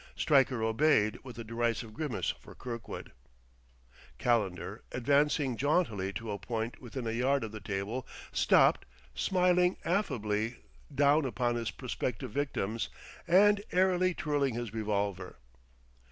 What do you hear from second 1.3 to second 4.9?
a derisive grimace for Kirkwood. Calendar,